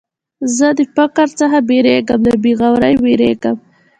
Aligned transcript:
زه 0.55 0.67
د 0.77 0.79
فقر 0.95 1.27
څخه 1.39 1.57
بېرېږم، 1.69 2.19
له 2.29 2.35
بېغورۍ 2.43 2.95
بېرېږم. 3.03 3.57